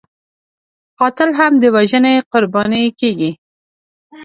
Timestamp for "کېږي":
2.99-3.31